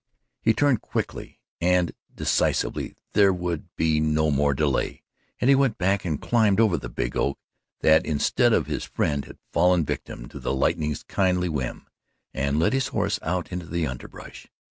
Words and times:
He 0.41 0.53
turned 0.55 0.81
quickly 0.81 1.37
and 1.61 1.91
decisively 2.15 2.95
there 3.13 3.31
would 3.31 3.65
be 3.75 3.99
no 3.99 4.31
more 4.31 4.55
delay. 4.55 5.03
And 5.39 5.47
he 5.47 5.53
went 5.53 5.77
back 5.77 6.05
and 6.05 6.19
climbed 6.19 6.59
over 6.59 6.75
the 6.75 6.89
big 6.89 7.15
oak 7.15 7.37
that, 7.81 8.03
instead 8.03 8.51
of 8.51 8.65
his 8.65 8.83
friend, 8.83 9.25
had 9.25 9.37
fallen 9.53 9.85
victim 9.85 10.27
to 10.29 10.39
the 10.39 10.55
lightning's 10.55 11.03
kindly 11.03 11.49
whim 11.49 11.85
and 12.33 12.57
led 12.57 12.73
his 12.73 12.87
horse 12.87 13.19
out 13.21 13.51
into 13.51 13.67
the 13.67 13.85
underbrush. 13.85 14.47